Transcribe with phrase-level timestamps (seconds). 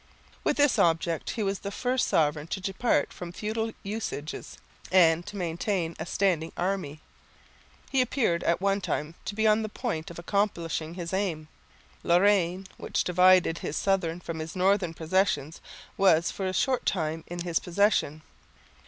[0.43, 4.57] With this object he was the first sovereign to depart from feudal usages
[4.91, 7.01] and to maintain a standing army.
[7.91, 11.49] He appeared at one time to be on the point of accomplishing his aim.
[12.03, 15.61] Lorraine, which divided his southern from his northern possessions,
[15.97, 18.23] was for a short time in his possession.